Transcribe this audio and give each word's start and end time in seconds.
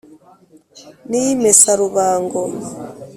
ni 1.09 1.17
iy' 1.21 1.31
imesarubango: 1.35 2.41